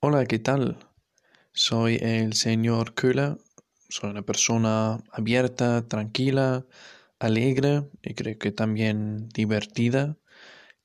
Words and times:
Hola, 0.00 0.24
¿qué 0.26 0.38
tal? 0.38 0.78
Soy 1.52 1.98
el 2.00 2.32
señor 2.32 2.94
Köhler. 2.94 3.36
Soy 3.90 4.10
una 4.10 4.22
persona 4.22 4.98
abierta, 5.12 5.86
tranquila, 5.86 6.66
alegre 7.18 7.90
y 8.02 8.14
creo 8.14 8.38
que 8.38 8.50
también 8.50 9.28
divertida. 9.28 10.16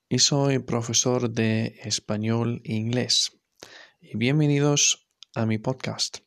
Y 0.09 0.19
soy 0.19 0.59
profesor 0.59 1.29
de 1.29 1.79
español 1.83 2.61
e 2.65 2.73
inglés. 2.73 3.39
Y 4.01 4.17
bienvenidos 4.17 5.07
a 5.33 5.45
mi 5.45 5.59
podcast. 5.59 6.17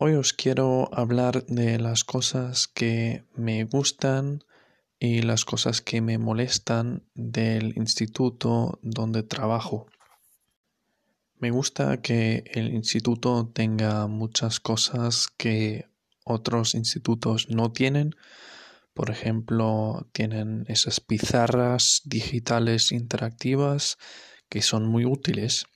Hoy 0.00 0.14
os 0.14 0.32
quiero 0.32 0.88
hablar 0.96 1.44
de 1.46 1.80
las 1.80 2.04
cosas 2.04 2.68
que 2.68 3.24
me 3.34 3.64
gustan 3.64 4.44
y 5.00 5.22
las 5.22 5.44
cosas 5.44 5.82
que 5.82 6.00
me 6.00 6.18
molestan 6.18 7.02
del 7.16 7.76
instituto 7.76 8.78
donde 8.80 9.24
trabajo. 9.24 9.88
Me 11.40 11.50
gusta 11.50 12.00
que 12.00 12.44
el 12.52 12.72
instituto 12.74 13.50
tenga 13.52 14.06
muchas 14.06 14.60
cosas 14.60 15.26
que 15.36 15.86
otros 16.24 16.76
institutos 16.76 17.48
no 17.50 17.72
tienen. 17.72 18.14
Por 18.94 19.10
ejemplo, 19.10 20.08
tienen 20.12 20.64
esas 20.68 21.00
pizarras 21.00 22.02
digitales 22.04 22.92
interactivas 22.92 23.98
que 24.48 24.62
son 24.62 24.86
muy 24.86 25.04
útiles. 25.04 25.66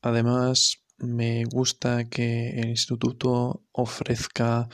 Además, 0.00 0.83
me 0.98 1.44
gusta 1.44 2.04
que 2.04 2.50
el 2.60 2.68
instituto 2.70 3.62
ofrezca 3.72 4.68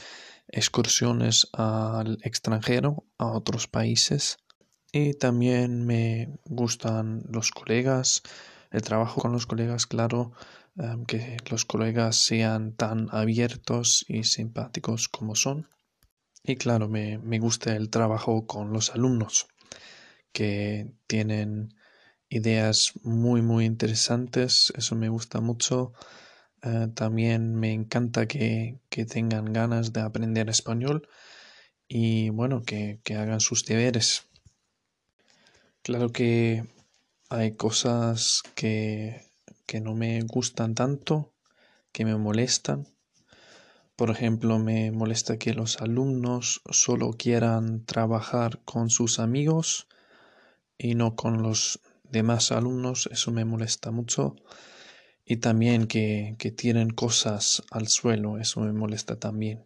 excursiones 0.49 1.49
al 1.53 2.19
extranjero, 2.23 3.05
a 3.19 3.27
otros 3.27 3.69
países. 3.69 4.39
Y 4.93 5.15
también 5.15 5.87
me 5.87 6.39
gustan 6.45 7.23
los 7.29 7.53
colegas, 7.53 8.23
el 8.71 8.83
trabajo 8.83 9.21
con 9.21 9.33
los 9.33 9.47
colegas, 9.47 9.87
claro, 9.87 10.33
em, 10.77 11.05
que 11.07 11.37
los 11.51 11.65
colegas 11.65 12.17
sean 12.17 12.75
tan 12.75 13.09
abiertos 13.13 14.05
y 14.09 14.25
simpáticos 14.25 15.09
como 15.09 15.35
son. 15.35 15.69
Y 16.43 16.57
claro, 16.57 16.89
me, 16.89 17.19
me 17.19 17.39
gusta 17.39 17.77
el 17.77 17.91
trabajo 17.91 18.47
con 18.47 18.73
los 18.73 18.91
alumnos, 18.91 19.47
que 20.33 20.93
tienen 21.07 21.75
ideas 22.31 22.93
muy, 23.03 23.43
muy 23.43 23.67
interesantes. 23.67 24.73
Eso 24.77 24.95
me 24.97 25.11
gusta 25.11 25.41
mucho. 25.41 25.93
Eh, 26.63 26.89
también 26.95 27.55
me 27.57 27.73
encanta 27.73 28.27
que, 28.27 28.79
que, 28.89 29.05
tengan 29.05 29.53
ganas 29.53 29.93
de 29.93 30.01
aprender 30.01 30.49
español 30.49 31.09
y 31.89 32.31
bueno, 32.31 32.63
que, 32.63 33.01
que 33.05 33.17
hagan 33.17 33.41
sus 33.41 33.65
deberes. 33.65 34.27
Claro 35.83 36.13
que 36.13 36.65
hay 37.31 37.57
cosas 37.57 38.43
que, 38.55 39.27
que 39.67 39.81
no 39.81 39.95
me 39.95 40.21
gustan 40.23 40.75
tanto, 40.75 41.33
que 41.93 42.05
me 42.05 42.17
molestan. 42.17 42.87
Por 43.97 44.11
ejemplo, 44.11 44.59
me 44.59 44.93
molesta 44.93 45.39
que 45.39 45.55
los 45.55 45.81
alumnos 45.81 46.63
solo 46.71 47.13
quieran 47.13 47.85
trabajar 47.85 48.61
con 48.65 48.91
sus 48.91 49.19
amigos 49.19 49.89
y 50.79 50.95
no 50.95 51.17
con 51.17 51.43
los 51.43 51.81
demás 52.11 52.53
alumnos, 52.53 53.09
eso 53.13 53.31
me 53.31 53.45
molesta 53.45 53.91
mucho. 53.91 54.37
Y 55.25 55.37
también 55.37 55.87
que, 55.87 56.35
que 56.39 56.51
tienen 56.51 56.91
cosas 56.91 57.63
al 57.71 57.89
suelo, 57.89 58.39
eso 58.39 58.61
me 58.61 58.73
molesta 58.73 59.17
también. 59.17 59.65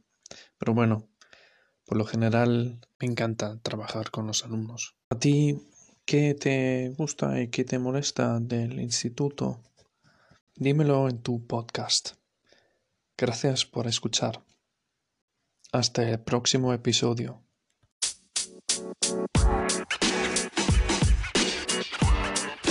Pero 0.58 0.74
bueno, 0.74 1.08
por 1.84 1.98
lo 1.98 2.04
general 2.04 2.80
me 2.98 3.06
encanta 3.06 3.58
trabajar 3.60 4.10
con 4.10 4.26
los 4.26 4.44
alumnos. 4.44 4.96
¿A 5.10 5.18
ti 5.18 5.58
qué 6.04 6.34
te 6.34 6.90
gusta 6.96 7.40
y 7.40 7.48
qué 7.48 7.64
te 7.64 7.78
molesta 7.78 8.40
del 8.40 8.80
instituto? 8.80 9.62
Dímelo 10.56 11.08
en 11.08 11.20
tu 11.20 11.46
podcast. 11.46 12.12
Gracias 13.16 13.66
por 13.66 13.86
escuchar. 13.86 14.42
Hasta 15.72 16.08
el 16.08 16.20
próximo 16.20 16.72
episodio. 16.72 17.42
Thank 21.90 22.54
you. 22.54 22.63